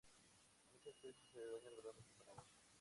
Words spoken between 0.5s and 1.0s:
Muchas